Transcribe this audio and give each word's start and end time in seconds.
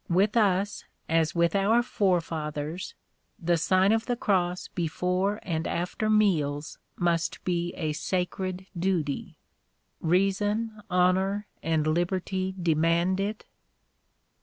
With 0.09 0.35
us, 0.35 0.83
as 1.07 1.35
with 1.35 1.55
our 1.55 1.83
forefathers, 1.83 2.95
the 3.37 3.55
Sign 3.55 3.91
of 3.91 4.07
the 4.07 4.15
Cross 4.15 4.69
before 4.69 5.39
and 5.43 5.67
after 5.67 6.09
meals 6.09 6.79
must 6.97 7.43
be 7.43 7.71
a 7.75 7.93
sacred 7.93 8.65
duty. 8.75 9.35
Reason, 9.99 10.81
honor, 10.89 11.45
and 11.61 11.85
liberty 11.85 12.55
demand 12.59 13.19
it 13.19 13.45